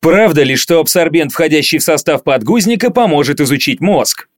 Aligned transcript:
Правда 0.00 0.42
ли, 0.42 0.56
что 0.56 0.80
абсорбент, 0.80 1.32
входящий 1.32 1.78
в 1.78 1.82
состав 1.82 2.24
подгузника, 2.24 2.90
поможет 2.90 3.40
изучить 3.40 3.80
мозг? 3.80 4.28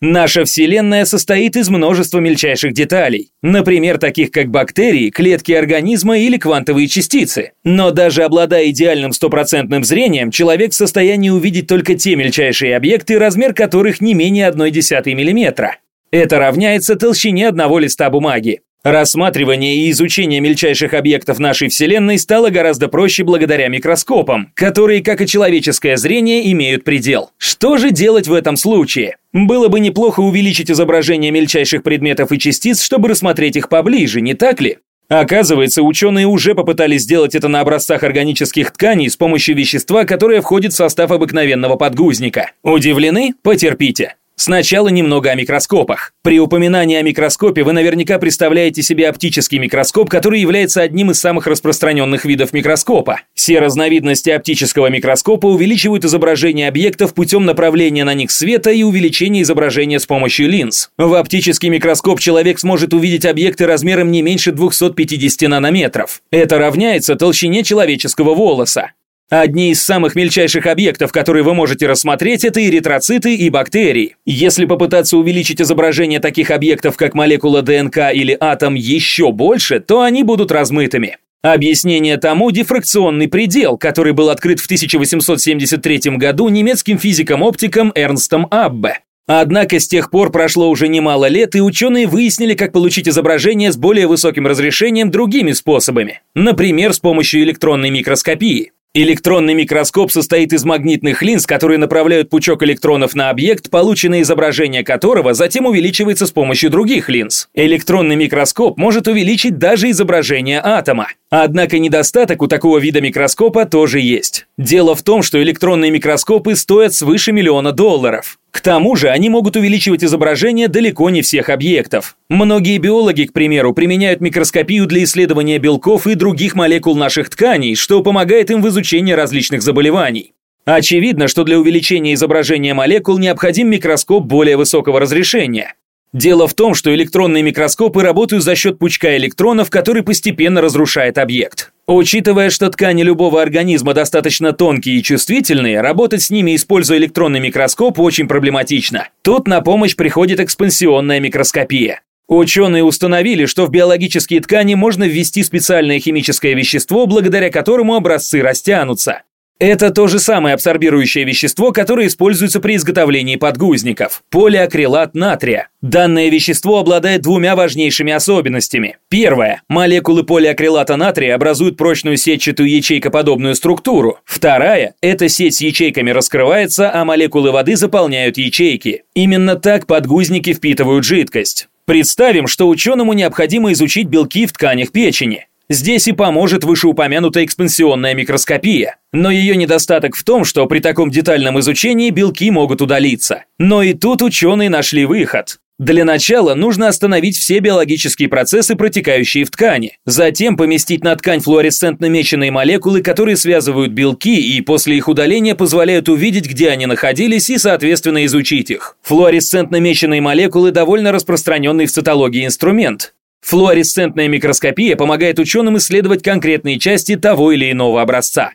Наша 0.00 0.44
Вселенная 0.44 1.04
состоит 1.04 1.54
из 1.54 1.68
множества 1.68 2.18
мельчайших 2.18 2.72
деталей, 2.72 3.30
например, 3.40 3.98
таких 3.98 4.32
как 4.32 4.48
бактерии, 4.48 5.10
клетки 5.10 5.52
организма 5.52 6.18
или 6.18 6.38
квантовые 6.38 6.88
частицы. 6.88 7.52
Но 7.62 7.92
даже 7.92 8.24
обладая 8.24 8.70
идеальным 8.70 9.12
стопроцентным 9.12 9.84
зрением, 9.84 10.32
человек 10.32 10.72
в 10.72 10.74
состоянии 10.74 11.30
увидеть 11.30 11.68
только 11.68 11.94
те 11.94 12.16
мельчайшие 12.16 12.74
объекты, 12.74 13.16
размер 13.16 13.54
которых 13.54 14.00
не 14.00 14.14
менее 14.14 14.48
1,1 14.48 15.14
мм. 15.14 15.76
Это 16.10 16.38
равняется 16.38 16.96
толщине 16.96 17.46
одного 17.46 17.78
листа 17.78 18.10
бумаги. 18.10 18.62
Рассматривание 18.84 19.76
и 19.76 19.90
изучение 19.92 20.40
мельчайших 20.40 20.92
объектов 20.92 21.38
нашей 21.38 21.68
Вселенной 21.68 22.18
стало 22.18 22.50
гораздо 22.50 22.88
проще 22.88 23.22
благодаря 23.22 23.68
микроскопам, 23.68 24.50
которые, 24.54 25.04
как 25.04 25.20
и 25.20 25.26
человеческое 25.28 25.96
зрение, 25.96 26.50
имеют 26.50 26.82
предел. 26.82 27.30
Что 27.38 27.76
же 27.76 27.92
делать 27.92 28.26
в 28.26 28.32
этом 28.32 28.56
случае? 28.56 29.18
Было 29.32 29.68
бы 29.68 29.78
неплохо 29.78 30.18
увеличить 30.18 30.68
изображение 30.68 31.30
мельчайших 31.30 31.84
предметов 31.84 32.32
и 32.32 32.40
частиц, 32.40 32.82
чтобы 32.82 33.08
рассмотреть 33.08 33.54
их 33.54 33.68
поближе, 33.68 34.20
не 34.20 34.34
так 34.34 34.60
ли? 34.60 34.78
Оказывается, 35.08 35.82
ученые 35.82 36.26
уже 36.26 36.56
попытались 36.56 37.02
сделать 37.02 37.36
это 37.36 37.46
на 37.46 37.60
образцах 37.60 38.02
органических 38.02 38.72
тканей 38.72 39.10
с 39.10 39.16
помощью 39.16 39.54
вещества, 39.54 40.04
которое 40.04 40.40
входит 40.40 40.72
в 40.72 40.76
состав 40.76 41.12
обыкновенного 41.12 41.76
подгузника. 41.76 42.50
Удивлены? 42.64 43.34
Потерпите. 43.42 44.16
Сначала 44.36 44.88
немного 44.88 45.30
о 45.30 45.34
микроскопах. 45.34 46.12
При 46.22 46.40
упоминании 46.40 46.96
о 46.96 47.02
микроскопе 47.02 47.62
вы 47.62 47.72
наверняка 47.72 48.18
представляете 48.18 48.82
себе 48.82 49.08
оптический 49.08 49.58
микроскоп, 49.58 50.10
который 50.10 50.40
является 50.40 50.82
одним 50.82 51.10
из 51.10 51.20
самых 51.20 51.46
распространенных 51.46 52.24
видов 52.24 52.52
микроскопа. 52.52 53.20
Все 53.34 53.60
разновидности 53.60 54.30
оптического 54.30 54.88
микроскопа 54.88 55.46
увеличивают 55.46 56.04
изображение 56.04 56.68
объектов 56.68 57.14
путем 57.14 57.44
направления 57.44 58.04
на 58.04 58.14
них 58.14 58.30
света 58.30 58.70
и 58.70 58.82
увеличения 58.82 59.42
изображения 59.42 60.00
с 60.00 60.06
помощью 60.06 60.48
линз. 60.48 60.90
В 60.96 61.14
оптический 61.14 61.68
микроскоп 61.68 62.18
человек 62.18 62.58
сможет 62.58 62.94
увидеть 62.94 63.26
объекты 63.26 63.66
размером 63.66 64.10
не 64.10 64.22
меньше 64.22 64.52
250 64.52 65.48
нанометров. 65.48 66.22
Это 66.30 66.58
равняется 66.58 67.16
толщине 67.16 67.62
человеческого 67.62 68.34
волоса. 68.34 68.92
Одни 69.32 69.70
из 69.70 69.82
самых 69.82 70.14
мельчайших 70.14 70.66
объектов, 70.66 71.10
которые 71.10 71.42
вы 71.42 71.54
можете 71.54 71.86
рассмотреть, 71.86 72.44
это 72.44 72.62
эритроциты 72.62 73.34
и 73.34 73.48
бактерии. 73.48 74.16
Если 74.26 74.66
попытаться 74.66 75.16
увеличить 75.16 75.58
изображение 75.58 76.20
таких 76.20 76.50
объектов, 76.50 76.98
как 76.98 77.14
молекула 77.14 77.62
ДНК 77.62 78.12
или 78.12 78.36
атом, 78.38 78.74
еще 78.74 79.32
больше, 79.32 79.80
то 79.80 80.02
они 80.02 80.22
будут 80.22 80.52
размытыми. 80.52 81.16
Объяснение 81.40 82.18
тому– 82.18 82.50
дифракционный 82.52 83.26
предел, 83.26 83.78
который 83.78 84.12
был 84.12 84.28
открыт 84.28 84.60
в 84.60 84.66
1873 84.66 86.18
году 86.18 86.50
немецким 86.50 86.98
физиком-оптиком 86.98 87.90
Эрнстом 87.94 88.48
Аббе. 88.50 88.98
Однако 89.26 89.80
с 89.80 89.88
тех 89.88 90.10
пор 90.10 90.30
прошло 90.30 90.68
уже 90.68 90.88
немало 90.88 91.24
лет, 91.28 91.54
и 91.54 91.62
ученые 91.62 92.06
выяснили, 92.06 92.52
как 92.52 92.72
получить 92.72 93.08
изображение 93.08 93.72
с 93.72 93.78
более 93.78 94.08
высоким 94.08 94.46
разрешением 94.46 95.10
другими 95.10 95.52
способами, 95.52 96.20
например, 96.34 96.92
с 96.92 96.98
помощью 96.98 97.42
электронной 97.44 97.88
микроскопии. 97.88 98.72
Электронный 98.94 99.54
микроскоп 99.54 100.12
состоит 100.12 100.52
из 100.52 100.64
магнитных 100.66 101.22
линз, 101.22 101.46
которые 101.46 101.78
направляют 101.78 102.28
пучок 102.28 102.62
электронов 102.62 103.14
на 103.14 103.30
объект, 103.30 103.70
полученное 103.70 104.20
изображение 104.20 104.84
которого 104.84 105.32
затем 105.32 105.64
увеличивается 105.64 106.26
с 106.26 106.30
помощью 106.30 106.68
других 106.68 107.08
линз. 107.08 107.48
Электронный 107.54 108.16
микроскоп 108.16 108.76
может 108.76 109.08
увеличить 109.08 109.56
даже 109.56 109.88
изображение 109.88 110.60
атома. 110.62 111.08
Однако 111.34 111.78
недостаток 111.78 112.42
у 112.42 112.46
такого 112.46 112.76
вида 112.76 113.00
микроскопа 113.00 113.64
тоже 113.64 114.00
есть. 114.00 114.46
Дело 114.58 114.94
в 114.94 115.00
том, 115.00 115.22
что 115.22 115.42
электронные 115.42 115.90
микроскопы 115.90 116.54
стоят 116.54 116.92
свыше 116.92 117.32
миллиона 117.32 117.72
долларов. 117.72 118.38
К 118.50 118.60
тому 118.60 118.96
же 118.96 119.08
они 119.08 119.30
могут 119.30 119.56
увеличивать 119.56 120.04
изображение 120.04 120.68
далеко 120.68 121.08
не 121.08 121.22
всех 121.22 121.48
объектов. 121.48 122.16
Многие 122.28 122.76
биологи, 122.76 123.22
к 123.22 123.32
примеру, 123.32 123.72
применяют 123.72 124.20
микроскопию 124.20 124.84
для 124.84 125.04
исследования 125.04 125.56
белков 125.58 126.06
и 126.06 126.16
других 126.16 126.54
молекул 126.54 126.96
наших 126.96 127.30
тканей, 127.30 127.76
что 127.76 128.02
помогает 128.02 128.50
им 128.50 128.60
в 128.60 128.68
изучении 128.68 129.14
различных 129.14 129.62
заболеваний. 129.62 130.34
Очевидно, 130.66 131.28
что 131.28 131.44
для 131.44 131.58
увеличения 131.58 132.12
изображения 132.12 132.74
молекул 132.74 133.16
необходим 133.16 133.70
микроскоп 133.70 134.22
более 134.24 134.58
высокого 134.58 135.00
разрешения. 135.00 135.76
Дело 136.12 136.46
в 136.46 136.52
том, 136.52 136.74
что 136.74 136.94
электронные 136.94 137.42
микроскопы 137.42 138.02
работают 138.02 138.44
за 138.44 138.54
счет 138.54 138.78
пучка 138.78 139.16
электронов, 139.16 139.70
который 139.70 140.02
постепенно 140.02 140.60
разрушает 140.60 141.16
объект. 141.16 141.72
Учитывая, 141.86 142.50
что 142.50 142.68
ткани 142.68 143.02
любого 143.02 143.40
организма 143.40 143.94
достаточно 143.94 144.52
тонкие 144.52 144.96
и 144.96 145.02
чувствительные, 145.02 145.80
работать 145.80 146.22
с 146.22 146.30
ними, 146.30 146.54
используя 146.54 146.98
электронный 146.98 147.40
микроскоп, 147.40 147.98
очень 147.98 148.28
проблематично. 148.28 149.08
Тут 149.22 149.48
на 149.48 149.62
помощь 149.62 149.96
приходит 149.96 150.38
экспансионная 150.38 151.18
микроскопия. 151.18 152.02
Ученые 152.28 152.84
установили, 152.84 153.46
что 153.46 153.66
в 153.66 153.70
биологические 153.70 154.40
ткани 154.40 154.74
можно 154.74 155.04
ввести 155.04 155.42
специальное 155.42 155.98
химическое 155.98 156.54
вещество, 156.54 157.06
благодаря 157.06 157.50
которому 157.50 157.94
образцы 157.94 158.42
растянутся. 158.42 159.22
Это 159.62 159.90
то 159.90 160.08
же 160.08 160.18
самое 160.18 160.54
абсорбирующее 160.54 161.24
вещество, 161.24 161.70
которое 161.70 162.08
используется 162.08 162.58
при 162.58 162.74
изготовлении 162.74 163.36
подгузников– 163.36 164.24
полиакрилат 164.30 165.14
натрия. 165.14 165.68
Данное 165.80 166.30
вещество 166.30 166.80
обладает 166.80 167.22
двумя 167.22 167.54
важнейшими 167.54 168.12
особенностями. 168.12 168.96
Первое. 169.08 169.62
Молекулы 169.68 170.24
полиакрилата 170.24 170.96
натрия 170.96 171.36
образуют 171.36 171.76
прочную 171.76 172.16
сетчатую 172.16 172.68
ячейкоподобную 172.70 173.54
структуру. 173.54 174.18
Вторая. 174.24 174.94
Эта 175.00 175.28
сеть 175.28 175.54
с 175.54 175.60
ячейками 175.60 176.10
раскрывается, 176.10 176.92
а 176.92 177.04
молекулы 177.04 177.52
воды 177.52 177.76
заполняют 177.76 178.38
ячейки. 178.38 179.04
Именно 179.14 179.54
так 179.54 179.86
подгузники 179.86 180.54
впитывают 180.54 181.04
жидкость. 181.04 181.68
Представим, 181.84 182.48
что 182.48 182.68
ученому 182.68 183.12
необходимо 183.12 183.70
изучить 183.72 184.08
белки 184.08 184.46
в 184.46 184.52
тканях 184.52 184.90
печени. 184.90 185.46
Здесь 185.72 186.06
и 186.06 186.12
поможет 186.12 186.64
вышеупомянутая 186.64 187.46
экспансионная 187.46 188.12
микроскопия. 188.12 188.96
Но 189.10 189.30
ее 189.30 189.56
недостаток 189.56 190.14
в 190.14 190.22
том, 190.22 190.44
что 190.44 190.66
при 190.66 190.80
таком 190.80 191.10
детальном 191.10 191.58
изучении 191.60 192.10
белки 192.10 192.50
могут 192.50 192.82
удалиться. 192.82 193.44
Но 193.58 193.82
и 193.82 193.94
тут 193.94 194.20
ученые 194.20 194.68
нашли 194.68 195.06
выход. 195.06 195.60
Для 195.78 196.04
начала 196.04 196.54
нужно 196.54 196.88
остановить 196.88 197.38
все 197.38 197.58
биологические 197.60 198.28
процессы, 198.28 198.76
протекающие 198.76 199.46
в 199.46 199.50
ткани. 199.50 199.96
Затем 200.04 200.58
поместить 200.58 201.02
на 201.02 201.16
ткань 201.16 201.40
флуоресцентно 201.40 202.04
меченые 202.10 202.50
молекулы, 202.50 203.00
которые 203.00 203.38
связывают 203.38 203.92
белки 203.92 204.54
и 204.54 204.60
после 204.60 204.98
их 204.98 205.08
удаления 205.08 205.54
позволяют 205.54 206.10
увидеть, 206.10 206.50
где 206.50 206.68
они 206.68 206.84
находились 206.84 207.48
и, 207.48 207.56
соответственно, 207.56 208.26
изучить 208.26 208.70
их. 208.70 208.98
Флуоресцентно 209.00 209.80
меченые 209.80 210.20
молекулы 210.20 210.70
довольно 210.70 211.12
распространенный 211.12 211.86
в 211.86 211.92
цитологии 211.92 212.44
инструмент. 212.44 213.14
Флуоресцентная 213.42 214.28
микроскопия 214.28 214.96
помогает 214.96 215.38
ученым 215.38 215.76
исследовать 215.76 216.22
конкретные 216.22 216.78
части 216.78 217.16
того 217.16 217.52
или 217.52 217.70
иного 217.70 218.00
образца. 218.00 218.52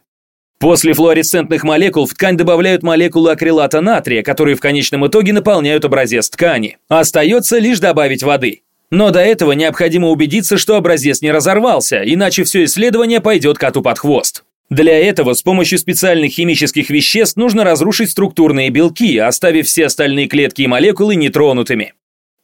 После 0.59 0.93
флуоресцентных 0.93 1.63
молекул 1.63 2.07
в 2.07 2.13
ткань 2.13 2.35
добавляют 2.35 2.81
молекулы 2.81 3.31
акрилата 3.31 3.79
натрия, 3.79 4.23
которые 4.23 4.55
в 4.55 4.59
конечном 4.59 5.05
итоге 5.05 5.33
наполняют 5.33 5.85
образец 5.85 6.29
ткани. 6.29 6.77
Остается 6.87 7.59
лишь 7.59 7.79
добавить 7.79 8.23
воды. 8.23 8.61
Но 8.89 9.11
до 9.11 9.19
этого 9.19 9.51
необходимо 9.51 10.07
убедиться, 10.07 10.57
что 10.57 10.77
образец 10.77 11.21
не 11.21 11.31
разорвался, 11.31 12.01
иначе 12.03 12.43
все 12.43 12.63
исследование 12.63 13.21
пойдет 13.21 13.57
коту 13.57 13.81
под 13.81 13.99
хвост. 13.99 14.45
Для 14.69 14.97
этого 14.97 15.33
с 15.33 15.43
помощью 15.43 15.77
специальных 15.77 16.31
химических 16.31 16.89
веществ 16.89 17.37
нужно 17.37 17.63
разрушить 17.63 18.11
структурные 18.11 18.69
белки, 18.69 19.17
оставив 19.17 19.67
все 19.67 19.85
остальные 19.85 20.27
клетки 20.27 20.63
и 20.63 20.67
молекулы 20.67 21.15
нетронутыми. 21.15 21.93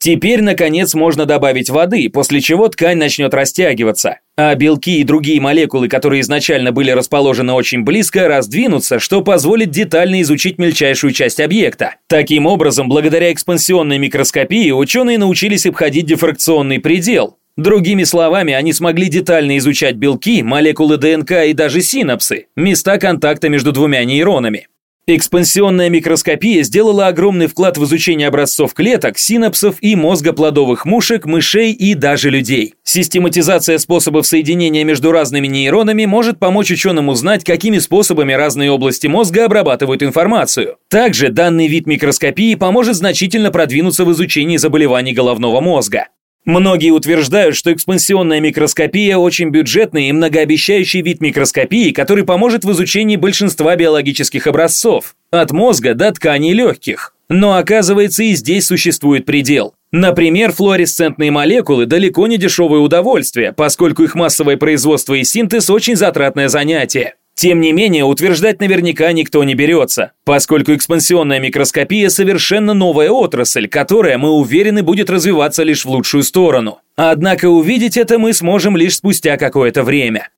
Теперь, 0.03 0.41
наконец, 0.41 0.95
можно 0.95 1.25
добавить 1.25 1.69
воды, 1.69 2.09
после 2.09 2.41
чего 2.41 2.67
ткань 2.67 2.97
начнет 2.97 3.33
растягиваться, 3.33 4.17
а 4.35 4.53
белки 4.53 4.99
и 4.99 5.05
другие 5.05 5.39
молекулы, 5.39 5.87
которые 5.87 6.19
изначально 6.19 6.73
были 6.73 6.91
расположены 6.91 7.53
очень 7.53 7.85
близко, 7.85 8.27
раздвинутся, 8.27 8.99
что 8.99 9.21
позволит 9.21 9.69
детально 9.69 10.21
изучить 10.21 10.57
мельчайшую 10.57 11.13
часть 11.13 11.39
объекта. 11.39 11.95
Таким 12.09 12.47
образом, 12.47 12.89
благодаря 12.89 13.31
экспансионной 13.31 13.97
микроскопии 13.97 14.71
ученые 14.71 15.17
научились 15.17 15.65
обходить 15.65 16.05
дифракционный 16.05 16.81
предел, 16.81 17.37
Другими 17.55 18.03
словами, 18.03 18.51
они 18.53 18.73
смогли 18.73 19.09
детально 19.09 19.59
изучать 19.59 19.95
белки, 19.95 20.41
молекулы 20.41 20.97
ДНК 20.97 21.45
и 21.45 21.53
даже 21.53 21.81
синапсы, 21.81 22.47
места 22.55 22.97
контакта 22.97 23.47
между 23.47 23.71
двумя 23.71 24.03
нейронами. 24.03 24.67
Экспансионная 25.05 25.89
микроскопия 25.89 26.63
сделала 26.63 27.07
огромный 27.07 27.47
вклад 27.47 27.77
в 27.77 27.83
изучение 27.83 28.29
образцов 28.29 28.73
клеток, 28.73 29.17
синапсов 29.17 29.75
и 29.81 29.97
мозга 29.97 30.31
плодовых 30.31 30.85
мушек, 30.85 31.25
мышей 31.25 31.73
и 31.73 31.93
даже 31.93 32.29
людей. 32.29 32.75
Систематизация 32.83 33.79
способов 33.79 34.25
соединения 34.25 34.85
между 34.85 35.11
разными 35.11 35.47
нейронами 35.47 36.05
может 36.05 36.39
помочь 36.39 36.71
ученым 36.71 37.09
узнать, 37.09 37.43
какими 37.43 37.79
способами 37.79 38.31
разные 38.31 38.71
области 38.71 39.07
мозга 39.07 39.43
обрабатывают 39.43 40.01
информацию. 40.03 40.77
Также 40.87 41.27
данный 41.27 41.67
вид 41.67 41.85
микроскопии 41.85 42.55
поможет 42.55 42.95
значительно 42.95 43.51
продвинуться 43.51 44.05
в 44.05 44.11
изучении 44.13 44.55
заболеваний 44.55 45.11
головного 45.11 45.59
мозга. 45.59 46.07
Многие 46.45 46.91
утверждают, 46.91 47.55
что 47.55 47.71
экспансионная 47.71 48.41
микроскопия 48.41 49.17
очень 49.17 49.49
бюджетный 49.49 50.09
и 50.09 50.11
многообещающий 50.11 51.01
вид 51.01 51.21
микроскопии, 51.21 51.91
который 51.91 52.25
поможет 52.25 52.65
в 52.65 52.71
изучении 52.73 53.15
большинства 53.15 53.75
биологических 53.75 54.45
образцов, 54.47 55.15
от 55.31 55.51
мозга 55.51 55.93
до 55.93 56.11
тканей 56.11 56.53
легких. 56.53 57.15
Но 57.29 57.55
оказывается 57.55 58.23
и 58.23 58.33
здесь 58.33 58.67
существует 58.67 59.25
предел. 59.25 59.73
Например, 59.91 60.51
флуоресцентные 60.51 61.31
молекулы 61.31 61.85
далеко 61.85 62.27
не 62.27 62.37
дешевое 62.37 62.79
удовольствие, 62.79 63.53
поскольку 63.53 64.03
их 64.03 64.13
массовое 64.13 64.57
производство 64.57 65.13
и 65.13 65.23
синтез 65.23 65.69
очень 65.69 65.95
затратное 65.95 66.49
занятие. 66.49 67.15
Тем 67.35 67.61
не 67.61 67.71
менее, 67.71 68.03
утверждать 68.03 68.59
наверняка 68.59 69.11
никто 69.11 69.43
не 69.43 69.55
берется, 69.55 70.11
поскольку 70.23 70.73
экспансионная 70.73 71.39
микроскопия 71.39 72.09
совершенно 72.09 72.73
новая 72.73 73.09
отрасль, 73.09 73.67
которая, 73.67 74.17
мы 74.17 74.31
уверены, 74.31 74.83
будет 74.83 75.09
развиваться 75.09 75.63
лишь 75.63 75.83
в 75.83 75.89
лучшую 75.89 76.23
сторону. 76.23 76.79
Однако 76.95 77.49
увидеть 77.49 77.97
это 77.97 78.19
мы 78.19 78.33
сможем 78.33 78.77
лишь 78.77 78.97
спустя 78.97 79.37
какое-то 79.37 79.83
время. 79.83 80.29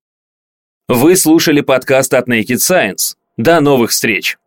Вы 0.87 1.17
слушали 1.17 1.61
подкаст 1.61 2.13
от 2.13 2.29
Naked 2.29 2.57
Science. 2.57 3.15
До 3.37 3.59
новых 3.59 3.91
встреч! 3.91 4.37